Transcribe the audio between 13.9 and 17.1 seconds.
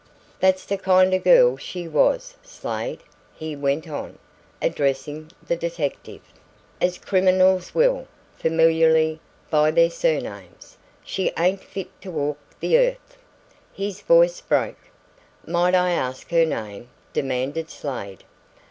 voice broke. "Might I ask her name?"